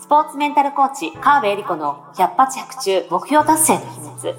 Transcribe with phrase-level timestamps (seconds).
[0.00, 4.34] スポーツメンタルコーチ、川辺恵里子の百発百中目標達成の秘密。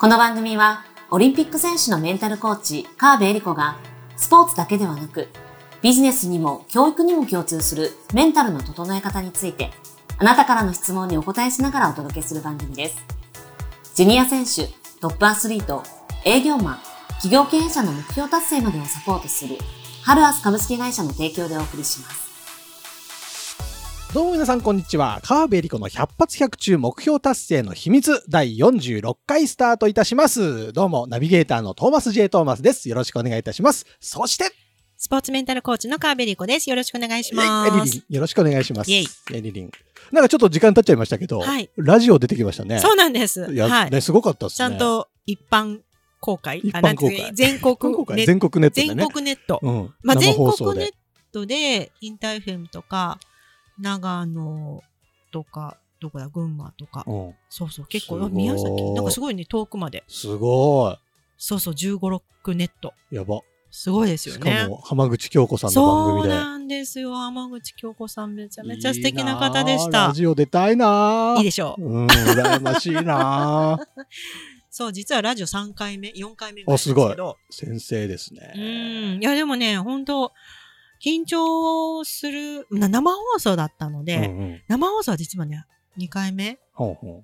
[0.00, 3.78] この番組は、オリンピック選手のメンタルコーチ、川辺恵里子が、
[4.16, 5.28] スポーツだけではなく、
[5.80, 9.70] ビジネスにも教育にも共通するメンタルの整え方について、
[10.18, 12.96] あなたからの質問にお答えしながらお届けする番組です。
[13.94, 14.66] ジュニア選手、
[15.00, 15.84] トップアスリート、
[16.24, 16.78] 営業マン、
[17.22, 19.56] 企業経営者の目標達成までをサポートする、
[20.02, 22.28] ハルアス株式会社の提供でお送りします。
[24.14, 25.20] どうも皆さんこんにちは。
[25.22, 30.72] 川辺理子の100発100中目標達成の秘密第46回スタートいたします。
[30.72, 32.88] どうもナビゲーターのトーマス J トーマスです。
[32.88, 33.84] よろしくお願いいたします。
[34.00, 34.50] そして、
[34.96, 36.70] スポーツメンタルコーチの川辺理子です。
[36.70, 38.04] よろしくお願いしまエリリンす。
[38.08, 38.90] よろしくお願いします。
[38.90, 39.70] イェイエリリン。
[40.10, 42.78] なんかちょっと時間経っちゃいましたけど、はいラジオ出てきましたね。
[42.80, 43.46] そうなんです。
[43.52, 43.90] いや、はい。
[43.90, 44.56] ね、すごかったですね。
[44.56, 45.80] ちゃんと一般
[46.20, 46.58] 公開？
[46.58, 48.94] 一般公開全国ネット全国ネットでね。
[48.94, 49.60] 全国ネット。
[49.62, 49.94] うん。
[50.02, 50.92] まあ、生全国ネッ
[51.32, 53.18] トで、インターフェムとか、
[53.78, 54.82] 長野
[55.32, 57.04] とか、どこだ、群馬とか。
[57.06, 57.34] うん。
[57.48, 60.04] そうそう、結構、宮崎、なんかすごいね、遠くまで。
[60.08, 60.96] すご
[61.36, 62.94] そうそう、15、6ネット。
[63.12, 63.16] い。
[63.16, 63.40] やば。
[63.70, 64.68] すごいですよしねか。
[64.68, 66.28] も、浜口京子さんのそう番組で。
[66.30, 67.14] なんですよ。
[67.14, 70.12] 浜口京子さんめちゃめちゃ素敵な方でしたいいラ。
[70.14, 71.82] ジオ出たいなあいいでしょう。
[71.82, 73.78] うん、羨ましいなあ
[74.70, 77.36] そう、実はラジオ3回目、4回目ぐらいですけど。
[77.50, 78.52] 先生ですね。
[78.54, 78.58] う
[79.18, 79.22] ん。
[79.22, 80.32] いや、でもね、本当
[81.04, 84.62] 緊張する、な生放送だったので、うんうん。
[84.68, 85.64] 生放送は実はね、
[85.98, 86.58] 2回目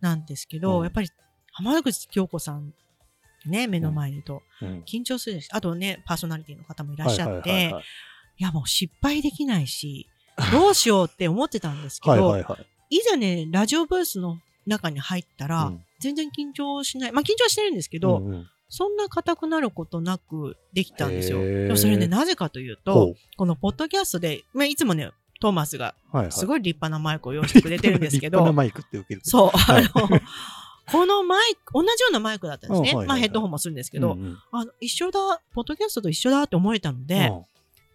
[0.00, 0.84] なんですけど、うん。
[0.84, 1.08] やっぱり
[1.52, 2.72] 浜口京子さん
[3.46, 4.82] ね、目の前にとううん。
[4.82, 7.74] 緊張するし、あとね、パーソナリティの方もいらっしゃって、
[8.38, 10.08] いや、もう失敗できないし、
[10.50, 12.58] どうしようって思ってたんですけど、はいはいは
[12.90, 12.96] い。
[12.96, 17.12] いざね、ラジオブースの中に入ったら、うん全然緊張しない。
[17.12, 21.38] まあ緊張はしてるんですけど、うんうんそんな硬くなることなくできたんですよ。
[21.38, 25.94] でもそれね、なぜかというと、ほこのポッドキャストで、まあ、いつもね、トーマスが
[26.30, 29.20] すごい立派なマイクを用意してくれてるんですけど、 立派なマイクって受ける。
[29.22, 30.08] そう、はいあの、
[30.90, 32.90] このマイク、同じようなマイクだったんですね。
[32.90, 37.30] うんはいはいはいまあヘッドホンもするんですけど、うんうんあの、一緒だ、ポッドキャストと一緒だって思えたので、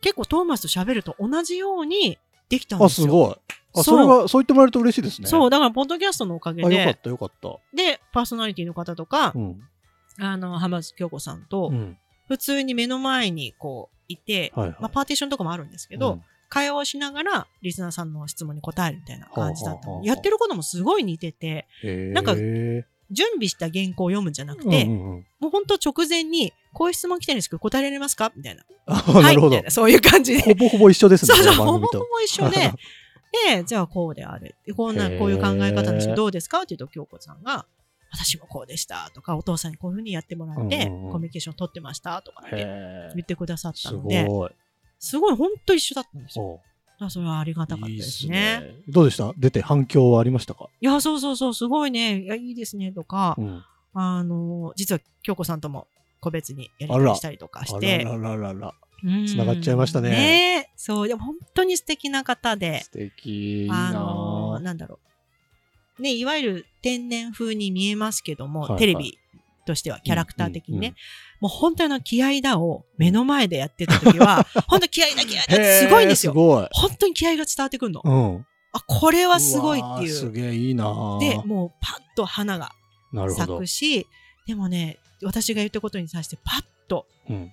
[0.02, 2.18] 結構トーマスと喋ると同じように
[2.48, 3.08] できたんですよ。
[3.08, 3.36] すごい。
[3.76, 5.28] あ、そうそれは、そう言ってもらえると嬉しいですね。
[5.28, 7.50] そう、だからポッドキャストのおかげあ、よかっで、たよかった。
[7.74, 9.62] で、パーソナリティの方とか、うん。
[10.20, 11.98] あの、浜口京子さんとう、ん。
[12.28, 14.78] 普通に目の前にこう、いて、はいはい。
[14.82, 21.68] まあ、パーティションとかもあるんですけど、うん会話をしながら、リスナーさんの質問に答えるみたいな感じだったはあはあはやってることもすごい似てて、
[22.12, 22.84] なんか準
[23.34, 28.32] 備した原稿を読むんじゃなくて、うんうんうんもう本当直前に、こういう質問来てるんですけど、答えられますか？
[28.36, 28.64] みたいな。
[28.88, 29.64] あ、なるほどはいみたい。
[29.64, 30.42] なそういう感じで。
[30.42, 31.36] ほぼほぼ一緒ですね。
[31.36, 32.72] そうそう、ほぼほぼ一緒で、
[33.48, 34.56] で、じゃあこうであれ。
[34.66, 36.60] でこんな、こういう考え方なんですけど、どうですか？
[36.60, 37.66] って言うと、京子さんが、
[38.12, 44.28] 私もこうでしたとか、お父さんにこういうふうにやってもらって、うんうんうんコミュニケーション取ってましたとかってへ言ってくださったすので。
[45.00, 46.60] すごい本当一緒だったんですよ。
[47.10, 48.60] それはありがたかったでいいっすすね。
[48.60, 48.76] ね。
[48.90, 49.32] どうでした？
[49.38, 50.68] 出て反響はありましたか？
[50.82, 52.20] いや、そうそうそう、すごいね。
[52.20, 53.64] いや、いいですね、とか、うん。
[53.94, 55.88] あの、実は京子さんとも
[56.20, 58.74] 個別にやり取りしたりとかして、あららららら。
[59.04, 63.64] うん繋がっちゃいましたねねえそう、でも本当に素敵な方で、素敵。
[63.64, 65.00] いいあなの、ぁなんだろ
[66.00, 66.02] う。
[66.02, 69.18] ね、いわゆる天然風に見えますけども、はいはいテレビ
[69.66, 70.96] としてはキャラクター的にね、うんうん
[71.40, 76.36] もう本当の気合だを目の前でやってた時は、 本当気合だ気合だってすごいんですよす。
[76.36, 76.68] ごい。
[76.72, 78.02] 本当に気合が伝わってくるの。
[78.04, 78.46] うん。
[78.74, 80.32] あ、これはすごいっていう。
[80.32, 82.74] げえいいなぁで、もうパッと花が
[83.14, 83.68] 咲く。
[83.68, 84.06] し、
[84.48, 87.52] でもね、私が言ったことに対してパッと、うん。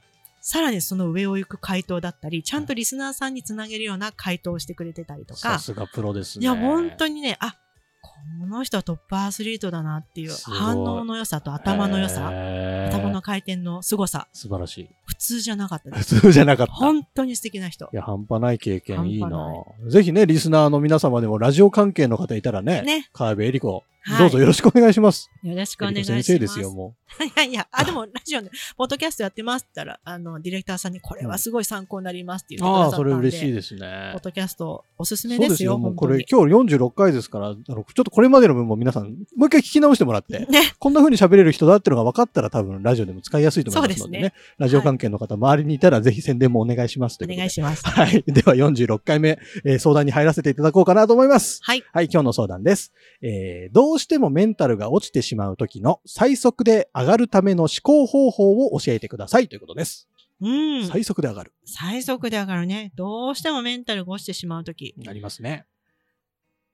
[0.48, 6.44] さらにその上を行く回答だったり、ちゃんとリスナーさんにつなげるような回答をしてくれてたりとか、さすがプロですね。
[6.44, 7.16] いや、本当に。
[7.16, 7.56] にね、あ、
[8.00, 14.88] この人はトップアスリートだなっていう反応の良さと頭の良さ、へー頭の回転の凄さ、素晴らしい。
[15.04, 16.14] 普通じゃなかったです。
[16.14, 16.72] 普通じゃなかった。
[16.74, 17.88] 本当に素敵な人い。
[17.96, 19.52] や、半端ない経験いいな
[19.88, 23.08] ぜひね、リスナーの皆様でもラジオ関係の方いたらね、ね。
[23.12, 25.30] 川辺恵里子、はいどうぞよろしくお願いします。
[25.42, 26.26] よろしくお願いし恵ます。
[26.26, 26.94] 先生ですよ、も
[27.24, 32.58] いやいや、あ、でも、ラジオで、ポッドキャストやってますって言ったら、あの、ディレクターさんに、これはすごい参考になりますってう。
[32.58, 33.10] 言ってくだああ、そさったんで。
[33.10, 34.20] れ嬉しいですねポッ。
[34.20, 35.94] ドキャスト、おすすめそうですよ、もう。
[35.96, 40.48] これ今日46回ですから、あの、ちょっとこれまでの分も皆さん、もう一回聞き直してもらって、ね。
[40.78, 44.20] こんな風に喋れる人だっていうのが分かったら多分ラジオでも使いやすいと思いますのでね。
[44.20, 47.18] そうですラジオ関係の方、周りにいたらぜひ宣伝もお願いします。
[47.22, 47.84] お願いします。
[47.88, 48.22] はい。
[48.26, 51.60] では46回目、えー相談に入らせていただこうかなと思います。
[51.62, 51.82] はい。
[51.92, 52.92] はい、今日の相談です。
[53.22, 60.08] えーどうしてもメンタルが落ちてしまう時の最速で上がるための思考方法を教えてくださいということです。
[60.40, 60.48] う
[60.82, 60.86] ん。
[60.86, 61.52] 最速で上がる。
[61.64, 62.92] 最速で上がるね。
[62.94, 65.66] どうしてもメンタルが落ちてしまうとき、ありますね。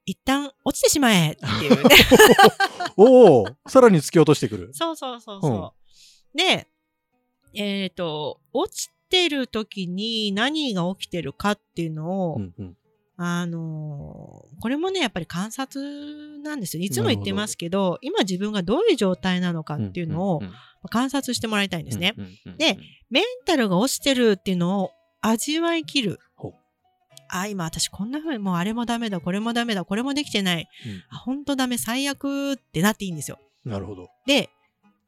[0.05, 1.95] 一旦落ちてしまえっていうね。
[2.97, 4.71] おおさらに突き落としてくる。
[4.73, 5.75] そうそうそうそ
[6.35, 6.37] う。
[6.37, 6.69] で、
[7.55, 12.77] えっ、と、落ちてる時に何が起きてるかっていうのを、うんうん
[13.25, 15.83] あのーこれもね、やっぱり観察
[16.43, 16.85] なんですよ。
[16.85, 20.53] いつも言ってますけど、今自分がどういう状態なのかっていうのをんんん
[20.89, 22.15] 観察してもらいたいんですね。
[22.17, 22.79] うんうんうんで
[23.11, 24.91] メンタルが落ちてるっていうのを
[25.21, 26.19] 味わい切る。
[27.29, 30.69] あ、今私こんな風にもうあれもダメだ、これもダメだ、これもできてない。
[31.11, 33.39] あ、ほんとダメ、最悪ってなっていいんですよ。
[33.65, 34.09] うんなるほど。
[34.27, 34.51] で、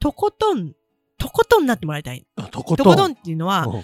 [0.00, 0.74] とことん、
[1.18, 2.26] とことんなってもらいたい。
[2.36, 2.84] あとことん。
[2.84, 3.82] とことんっていうのは、うん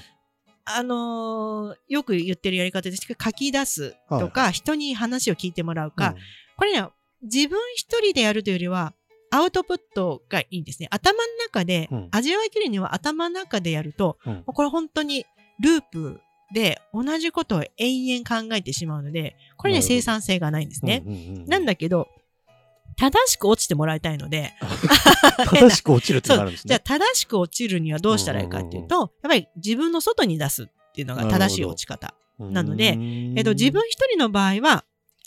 [0.77, 6.15] あのーよく言ってるやり方ですけど、書き出すとか、はい人に話を聞いてもらうか、
[6.57, 6.89] これね、
[7.23, 8.95] 自分一人でやるというよりは、
[9.31, 10.89] アウトプットがいいんですね。
[10.91, 12.09] 頭の中で、うん。
[12.11, 14.43] 味わい切るには頭の中でやると、うん。
[14.45, 15.25] これ本当に
[15.61, 16.21] ループ
[16.53, 21.03] で同じことを延々考えてしまうので、これね、生産性がないんですね。
[21.07, 21.47] うんうんうん。
[21.47, 22.09] なんだけど、
[23.01, 24.53] 正しく落ちてもらいたいので、
[25.49, 26.69] 正しく落ちるってなるんですね。
[26.69, 32.15] じゃあ正しく落ちるにはどうしたらいいかっていうと、やっぱり自分の外に出すっていうのが正しい落ち方。
[32.39, 32.97] なので
[33.37, 34.85] えっと、自分一人の場合は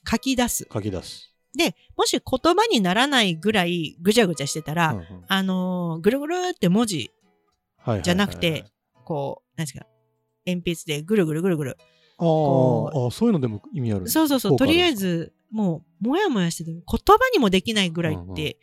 [0.09, 0.67] 書き出す。
[0.71, 1.33] 書き出す。
[1.55, 7.11] で、もし言葉にならないぐらいぐちゃぐちゃしてたら、うんうんあのーぐるぐるって文字、
[8.03, 8.65] じゃなくて、
[9.05, 9.85] こう、何ですか、
[10.45, 11.77] 鉛筆でぐるぐるぐるぐる。
[12.17, 14.07] ああー、そういうのでも意味ある。
[14.07, 18.57] そうそうそう、とりあえず、もう、もやもやしてて、言葉にもできないぐらいって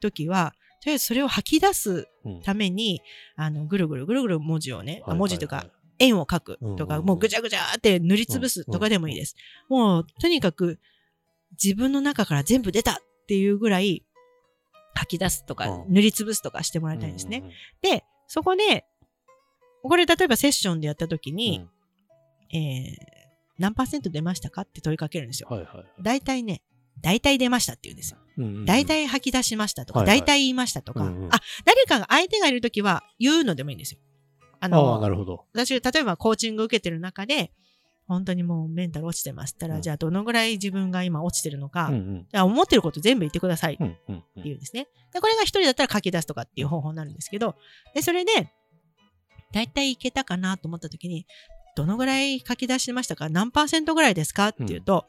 [0.00, 3.00] 時は、とりあえずそれを吐き出すうんために、
[3.36, 5.70] あの、ぐるぐるぐるぐる文字をね、文字とかはい、
[6.00, 9.36] 円を描くとか、もうぐちゃぐちゃって塗りつぶすとかでもいいです。
[9.68, 10.78] もう、とにかく
[11.62, 12.96] 自分の中から全部出たっ
[13.26, 14.04] ていうぐらい
[14.98, 15.94] 書き出すとか、うん。
[15.94, 17.42] 塗りつぶすとかしてもらいたいんですね。。
[17.80, 18.84] で、そこで、
[19.82, 21.36] これ例えばセッションでやった時うん。
[21.36, 21.66] に、
[22.52, 22.96] えー、
[23.58, 25.48] 何パーセント出ましたかって問いかけるんですよ。
[25.50, 26.02] はいはい。
[26.02, 26.62] 大体ね、
[27.00, 28.18] 大体出ましたって言うんですよ。
[28.38, 34.00] うんうんうん大体吐き出しましたとか、はいはい大体言いましたとか、うんうんあ、誰かが相手がいるときは言うのでもいいんですよ。
[34.60, 35.44] ああのあ、なるほど。
[35.52, 37.52] 私、例えばコーチング受けてる中で、
[38.06, 44.88] 本当にもうメンタル落ちてますったら、うんじゃあどのぐらい自分が今落ちてるのか、うんうんじゃあ思ってること全部言ってくださいってうんうんうん言うんですね。
[45.12, 47.54] で、これが一人だったら書き出すとかっていう方法になるんですけど、
[47.94, 48.50] で、それで、
[49.52, 51.26] だいたいいけたかなと思った時に、
[51.76, 53.28] どのぐらい書き出しましたか？
[53.28, 54.48] 何パーセントぐらいですか？
[54.48, 55.06] っていうと、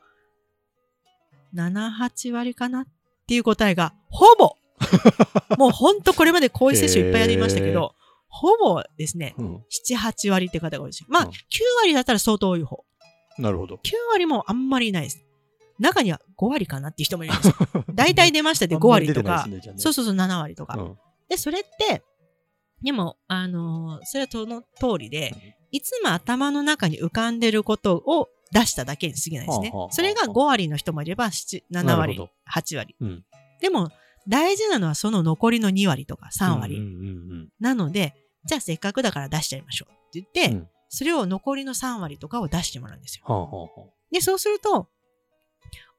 [1.53, 2.81] 7、8割かな？
[2.81, 2.85] っ
[3.27, 4.55] ていう答えが、ほぼ。
[5.57, 7.95] もうほんとこれまでこういうセッションいっぱいやりましたけど、
[8.27, 9.55] ほぼですね、うん。
[9.89, 10.99] 7、8割って方が多いです。
[11.01, 11.07] よ。
[11.09, 11.29] まあ、うん。
[11.29, 11.33] 9
[11.81, 12.83] 割だったら相当多い方。
[13.37, 13.75] なるほど。
[13.75, 13.79] 9
[14.11, 15.21] 割もあんまりいないです。
[15.79, 17.47] 中には5割かなっていう人もいるんです。
[17.49, 17.55] よ。
[17.95, 19.45] 大体出ましたで5割とか、
[19.77, 20.75] そうそうそう7割とか。
[20.77, 20.97] うん。
[21.29, 22.03] で、それって、
[22.83, 29.89] でも、あのーそれはその通りで、いつも頭の中に浮かんでることを出しただけに過ぎないですねはあはあは。
[29.89, 32.95] あそれが5割の人もいれば、7 7割なるほど、8割。
[33.01, 33.25] うん
[33.59, 33.89] でも、
[34.27, 36.77] 大事なのはその残りの2割とか3割。
[36.77, 36.91] うんうんう
[37.43, 38.13] んなので、
[38.45, 43.25] じゃあせっかくだから出しちゃいましょうって言って、うんそれを残りの3割とかを出してもらうんですよ。
[43.27, 43.69] はあはあは
[44.11, 44.87] で、そうすると、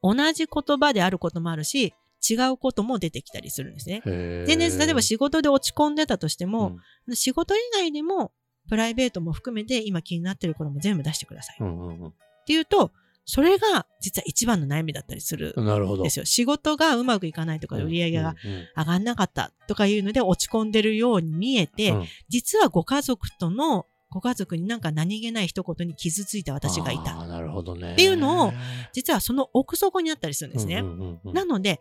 [0.00, 1.92] 同じ言葉であることもあるし、
[2.30, 4.00] 違うことも出てきたりするんですね。
[4.06, 6.76] あへー全然、例えば仕事で落ち込んでたとしても、
[7.08, 8.32] うん仕事以外でも、
[8.68, 11.56] プライベートも含めて今気になってることも全部出してください。
[11.62, 12.12] っうんうんうん
[12.46, 12.92] ていうと、
[13.24, 16.02] それが実は一番の悩みだったりするなるほど。
[16.02, 16.24] んですよ。
[16.24, 18.36] 仕事がうまくいかないとか、売り上げが
[18.76, 27.26] 上がんなかったとかいうので落ち込んでるように見えて、うんうん実はご家族との、ご家族になんか何気ない一言に傷ついた私がいた。
[27.26, 27.94] なるほどね。
[27.94, 28.52] っていうのを
[28.92, 30.76] 実はその奥底にあったりするんですね。
[30.76, 31.80] うんうんうんうんなので、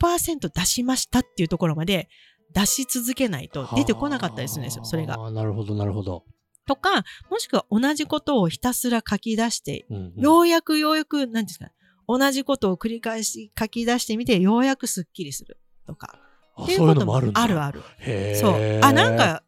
[0.00, 2.08] 100%出しましたっていうところまで
[2.54, 5.30] 出し続けないと出てこなかったりするんですよ、それが。
[5.30, 6.24] なるほど、なるほど。
[6.66, 11.70] とか、もしくは同じことをひたすら書き出して、うんうんようやくようやく、なんていうんですか、
[12.06, 16.18] 同じことを繰り返し書き出してみて、ようやくスッキリするとか。
[16.62, 17.30] っていういううこともある。
[17.34, 17.82] あるある。
[18.36, 18.80] そう。
[18.82, 19.44] あ、なん、か、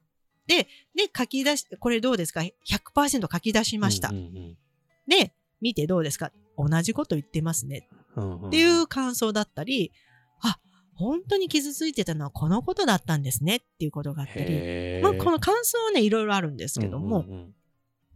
[0.46, 4.10] で、で、書き出し、これどうですか ?100% 書き出しました。
[4.10, 4.56] うんうん
[5.08, 6.30] で、見てどうですか？
[6.56, 7.88] 同じこと言ってますね。
[8.16, 10.09] うんうんうんっていう感想だったり、あ、
[11.00, 17.54] 本当に傷ついてたのはこのことだったんですねっていうことがあったり、まあ、この感想はね、いろいろあるんですけども、うんうんうん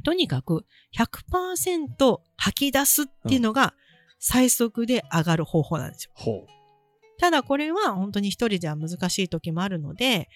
[0.04, 3.72] とにかく100%吐き出すっていうのが
[4.18, 6.10] 最速で上がる方法なんですよ。
[6.14, 6.46] ほ
[7.18, 10.28] ただこれは本当に一人では難しい時もあるので、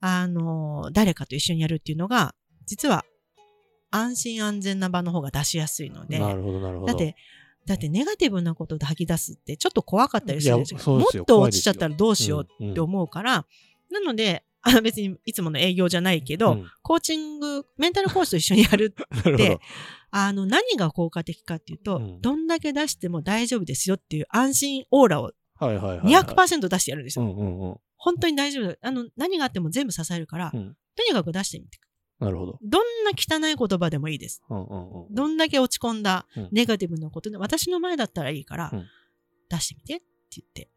[0.00, 3.04] あの、誰かと一緒にやるっていうのが、実は
[3.90, 6.06] 安心安全な場の方が出しやすいのう。
[6.08, 6.92] で、なるほど、なるほど。
[6.92, 7.16] だって、
[7.70, 10.80] だってネガティブなことで吐き出すってちょっと怖かったりするんですよ。
[10.98, 13.46] もっと落ちちゃったらどうしよううんって思うから、
[13.92, 19.60] なので、 あの別にいつもの営業じゃないけど、うんコーチング、メンタルコーチと一緒にやる なるほどで。
[20.10, 26.12] あの、何が効果的かっていうと、うんどんだけ出しても大丈夫ですよっていう安心オーラをはいはいはいはい。
[26.12, 27.80] 200%出してやるんですよ。
[27.96, 28.76] 本当に大丈夫。
[28.82, 31.78] あの、何があっても全部支えるから、うんとにかく出してみて。
[32.20, 32.58] なるほど。
[32.62, 34.42] どんな汚い言葉でもいいです。
[34.48, 35.14] うんうんうん。
[35.14, 38.86] どんだけ落ち込んだうんネガティブなことで、私の前だったらいいから、うん
[39.48, 40.70] 出してみてって言って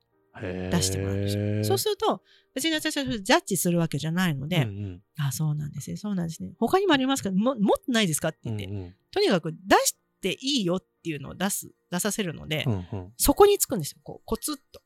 [0.75, 1.63] 出してもらうんですよ。
[1.63, 2.23] そうすると、
[2.55, 6.53] 別に私はジャッジするわけじゃないので、うんうんあ、そうなんですね、そうなんですね。
[6.57, 13.99] 他にもありますかももっとないですかって言って、うんうんとにかく出していいよっていうのを出す、出させるので、うんうんそこにつくんですよ。
[14.01, 14.81] こう、コツッと。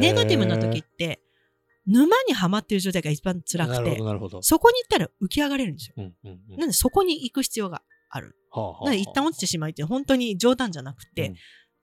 [0.00, 1.20] ネガティブな時って、
[1.86, 3.96] 沼にはまってる状態が一番辛くて。
[4.42, 5.94] そこに行ったら浮き上がれるんですよ。
[5.96, 8.36] うんうんうんなんでそこに行く必要がある。
[8.50, 11.36] はあはあなので一旦落ちてしまいって本当に冗談じゃなくて、うん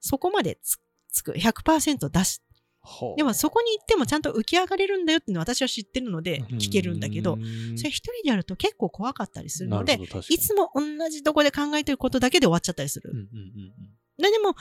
[0.06, 0.80] そこまでつ
[1.14, 2.42] つく、100%出し、
[2.82, 13.12] はあでもそこに行ってもちゃんと浮き上がれるんだよっていうのは私は知ってるので聞けるんだけど、うんそれ一人でやると結構怖かったりするのでいつも同じとこで考えてることだけで終わっちゃったりする。
[13.14, 13.74] うんうんうん
[14.18, 14.56] ででも、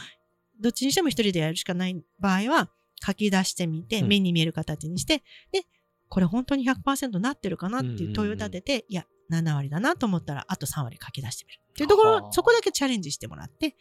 [0.61, 2.71] どっちにしても一人でやるしかない場合は、
[3.05, 4.09] 書き出してみて、うん。
[4.09, 5.65] 目に見える形にして、で、
[6.09, 11.61] これ本当に100%なってるかなっていう問いを立てて、いや、7割だなと思ったら、あと3割書き出してみる。
[11.71, 12.21] っていうとこはあ。
[12.21, 13.77] ろ、そこだけチャレンジしてもらって、で、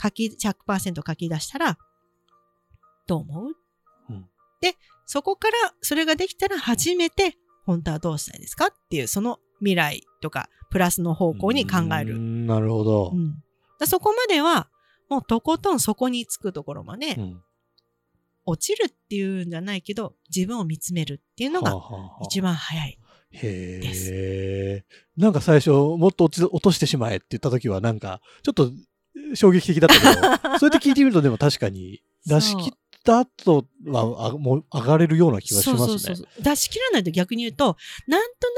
[0.00, 1.78] 書き、100%書き出したら、
[3.06, 3.52] どう思う、
[4.10, 4.26] うん。
[4.60, 4.74] で、
[5.06, 12.14] そこから、それができたら初めて、本当はどうしたいですかっていう、その未来とか、プラスの方向に考える。
[12.14, 12.18] う。
[12.18, 13.10] んなるほど。
[13.14, 13.16] う。
[13.16, 13.42] ん、
[13.78, 14.70] だそこまでは、
[15.10, 17.42] もうとことんそこにつくところまで、うん
[18.48, 22.98] 落ちるっていうんじゃないけど、自分を見つめるっていうのがはあはあはあ一番早い。
[23.30, 23.88] へで
[24.76, 24.84] え。
[25.16, 28.70] なんか最初、もっと落ち落としてしまえって言った時は、なんか、ちょっと
[29.34, 32.72] 衝撃的だったけど、 そうやって聞いてみると、でも確かに、出し切っ
[33.04, 35.86] た後は、あもう上がれるような気がしますね。
[35.88, 36.42] そうそうそう。
[36.42, 37.76] 出し切らないと逆に言うと、
[38.06, 38.54] なんとな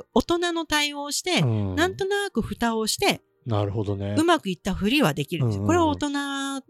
[0.00, 4.14] く大人の対応をして、うんなんとなく蓋をして、なるほどね。
[4.18, 5.62] うまくいったふりはできるんですよ。
[5.62, 6.10] うんこれは大人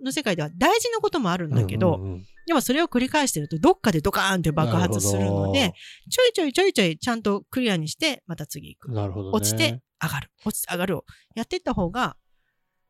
[0.05, 5.73] の世界では大事なこともあるんだけど、うんうんうんでもそれを繰り返してると、どっかでドカーンって爆発するので、
[6.11, 8.93] ちょいちょいちょいちょいちゃんとクリアにして、また次行く。
[8.93, 9.37] なるほどね。
[9.37, 10.31] 落ちて上がる。
[10.45, 11.05] 落ちて上がるを
[11.37, 12.17] やっていった方が、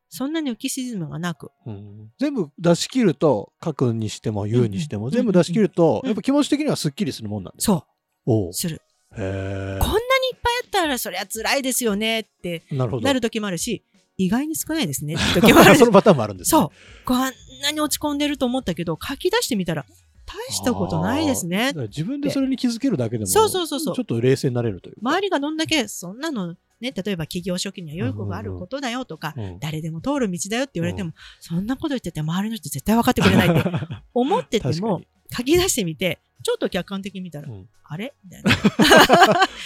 [0.09, 7.85] そんなに浮き沈むがなく、うん全部出し切ると、書くにしても言うにしても、うんうん全部出し切ると、うんやっぱ気持ち的にはスッキリするもんなんですか？
[8.25, 8.81] そう、する。
[9.13, 12.75] へこんなにいっぱいあったら、そりゃ辛いですよねってえ。
[12.75, 13.83] なる時もあるし、
[14.17, 16.49] 意外に少ないですねって 時もあるしそのパターンもあるんですね。
[16.49, 17.05] そう。
[17.05, 17.19] こん
[17.61, 19.85] なに落ち込んでると思ったけど、書き出してみたら、
[20.25, 25.01] 大したことないですね自分でそれに気づけるだけでも、そうそうそうそうちょっと冷静になれるというか。
[25.01, 33.69] 周りがどんだけ、そんなの、ね、例えば企業初期には良い子があることだよとか、うん誰でも通る道だよって言われても、そんなこと言ってて周りの人絶対分かってくれないって
[34.13, 35.01] 思ってても
[35.35, 38.13] 書き出してみて、ちょっと客観的に見たら、うんあれ？
[38.23, 38.51] みたいな。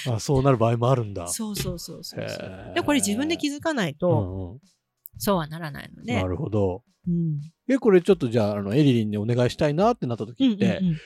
[0.16, 1.28] あそうなる場合もあるんだ。
[1.28, 2.28] そうそうそうそう
[2.76, 4.60] で、これ自分で気づかないと、うんうん
[5.18, 6.84] そうはならないのでな、るほど。
[7.08, 7.40] うん。
[7.70, 10.98] え、これちょっとじゃあ、あの、エリリンにお願いしたいなってなった時うんうんって、うん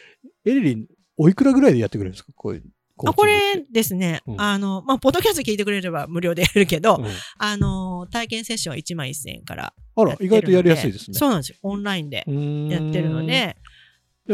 [0.52, 2.32] エリリン、おいくらぐらいでやってくれるんですか？
[2.36, 2.64] こういう。
[3.06, 7.06] あこれですね、うんあの、まあ、ポッドキャスト聞いてくれれば無料でやるけど、うん
[7.38, 11.18] あの、体験セッションは1万1000円からあら、意外とやりやすいですね。
[11.18, 11.58] そうなんですよ。
[11.62, 13.56] オンラインでやってるので、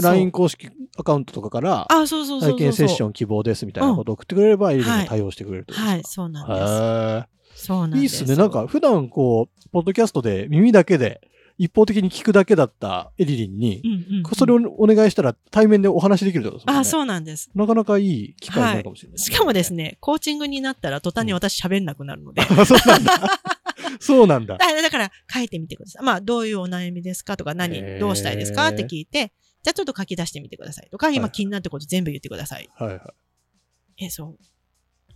[0.02, 2.52] LINE 公式アカウントとかから、あ、そうそうそう。
[2.52, 6.54] 体験セッション希望ですみたいなことを送ってくれれば、エリリンが対応してくれるとはい、ですそうなんか。
[6.54, 7.62] です。
[7.62, 8.00] へそうなんです。
[8.00, 8.36] ーいいっすね。
[8.36, 11.22] なんか、普段こう、ポッドキャストで耳だけで、
[11.58, 16.80] 一方的に聞くだけだったエリリンにう、んうんうん、それをお願いしたら対面でお話できるってことですもんね。
[16.82, 17.50] あ、そうなんです。
[17.56, 19.74] なかなかいい機会になるかもしれない、しかもです。
[19.74, 22.42] ね、コーチングになったら途端に私喋んなくなるので。
[22.42, 23.42] あ そうなんだ。
[24.00, 24.58] そうなんだ。
[24.58, 26.06] だだから書いてみてください。
[26.06, 29.32] まあ、どういうお悩みですかとか、へ何、ーどうしたいですかって聞いて、
[29.66, 32.70] じゃあちょっと書き出してみてくださいとか、はい今気になってること全部言ってください。
[32.76, 33.14] はいは
[33.98, 34.06] い。
[34.06, 34.38] え、そう。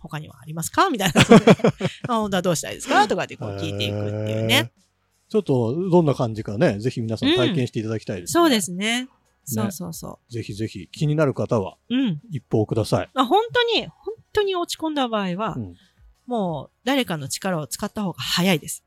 [0.00, 0.90] 他にはありますか？
[0.90, 1.20] みたいな。
[2.08, 3.06] あ本当はどうしたいですか？
[3.06, 4.72] とかってこう聞いていくっていうね。
[5.28, 8.60] ちょっと、どんな感じかね、ぜひ皆さん体験していただきたいです、ねそうで。
[8.60, 9.08] すね。
[9.44, 11.96] そうそうそぜひぜひ、気になる方は、う。
[11.96, 12.20] うん。
[12.32, 13.10] 一報ください。
[13.14, 15.74] まあ、本当に、本当に落ち込んだ場合は、うん
[16.26, 18.84] もう誰かの力を使った方が早いです。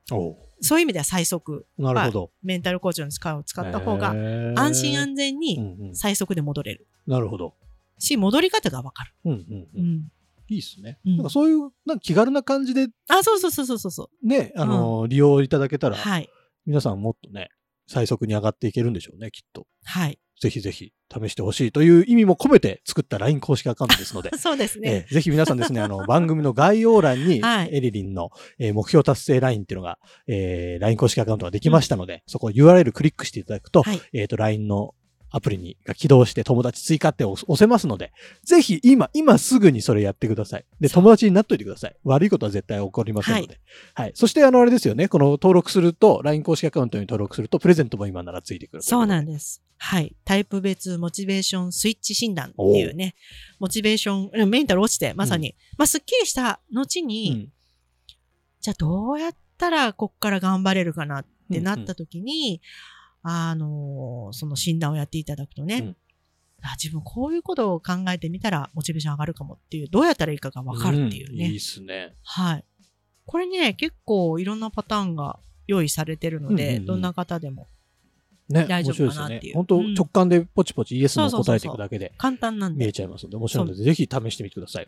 [0.64, 1.68] そういう意味では最速。
[1.78, 2.32] なるほど。
[2.42, 6.88] メンタルコーチの力を使った方が、が安心安全うに最速で戻れる。
[7.06, 7.54] なるほど。
[8.00, 9.14] し、戻り方がわかる。
[9.26, 9.86] うんうんううん。
[9.98, 10.12] ん。
[10.48, 11.00] いいっすね。
[11.06, 14.28] うんなんかそういう、なんか気軽な感じであ、そうそうそうそうそうそう。
[14.28, 16.30] ね、あのー利用いただけたら、はい。
[16.66, 17.50] 皆さんもっとね、
[17.88, 19.68] 最速に上がっていけるんでしょうね、きっと。
[19.84, 20.18] はい。
[20.40, 25.06] ぜひぜひ試してほしいという意味も込めて作った LINE 公式アカウントですので、 そうですね。
[25.08, 34.02] えーぜひ皆さんですね、あの、 番組の概要欄に、はいエリリンの、えー目標達成 LINE っていうのが、えー LINE 公式アカウントができましたので、そこ URL クリックしていただくと、はい。
[34.14, 34.96] えっ、と、LINE の
[35.36, 40.66] アプリにが起動して友達追加って押押せますので、ぜひ今、今すぐにそれやってください。
[40.80, 41.96] で、友達になっといてください。
[42.04, 43.60] 悪いことは絶対起こりませんので。
[43.96, 44.12] はい。
[44.14, 48.84] そして、あの、あれですよね、この登録すると、LINE 公式アカウントに登録すると、プレゼントも今ならついてくる。
[48.84, 49.63] そうなんでです。
[49.86, 50.16] はい。
[50.24, 53.16] タイプ別モチベーションスイッチ診断っていうね、
[53.60, 57.54] モチベーション、うんメンタル落ちて、まさに、まあ、すっきりした後に、うん。
[58.62, 62.62] じゃあどうやったらこっから頑張れるかなってなった時に、
[63.24, 65.98] あのーその診断をやっていただくとね、うん。
[66.62, 71.50] あ自分こういうことを考えてみたらモチベーション上がるかもっていう、どうやったらいいかがわかるっていうね。
[71.50, 72.16] んいいっすね。
[72.24, 72.66] はい。
[73.26, 76.86] これね、結構いろんなパターンが用意されてるので、うんうんうん。
[76.86, 77.68] どんな方でも
[78.50, 79.38] ね、大丈夫かな面白いですよね。
[79.38, 82.84] っていう本当、うん直感でポチポチイエスの答えていくだけで簡単なんで。
[82.84, 84.88] 見えちゃいますので、面白いので、ぜひ試してみてください。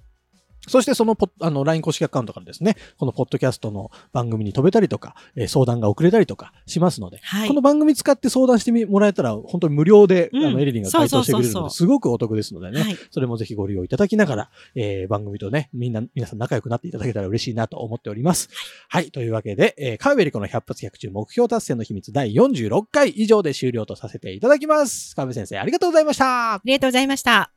[0.67, 7.47] そしてそのポッ、あの、LINE 公式アカウントからですね、このポッドキャストの番組に飛べたりとか、えー相談が遅れたりとかしますので、はい。
[7.47, 12.97] この番組使って相談してみもらえたら、本当に無料で、うんあの、エリリンが回答してくれるので、すごくお得ですのでね、はい。
[13.11, 18.49] それもぜひご利用いただきながら、えー番組とね、みんな、皆さん仲良くなっていただけたら嬉しいなと思っております。
[18.89, 19.11] はい。
[19.11, 25.15] というわけで、えー、カーベリコの100発100中目標達成の秘密第46回以上で終了とさせていただきます。
[25.15, 26.61] 川辺先生、ありがとうございましたあ。
[26.65, 27.54] りがとうございました。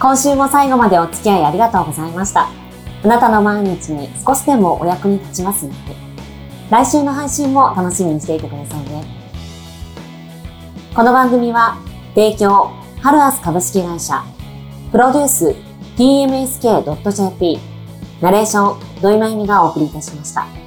[0.00, 2.48] 今週も最後までお付き合いありがとうございました。
[3.04, 5.94] あなたの毎日に少しでもお役に立ちますように。
[6.70, 9.04] 来週の配信も楽しみにしていてくださいね。
[10.94, 11.76] この番組は、
[12.14, 12.70] 提供、
[13.02, 14.24] ハルアス株式会社、
[14.90, 15.54] プロデュース、
[15.98, 17.58] tmsk.jp、
[18.22, 20.59] ナレーション、土井まゆみがお送りいたしました。